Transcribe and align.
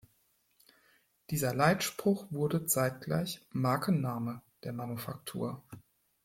Dieser 1.29 1.53
Leitspruch 1.53 2.25
wurde 2.31 2.65
zeitgleich 2.65 3.45
Markenname 3.51 4.41
der 4.63 4.73
Manufaktur. 4.73 5.61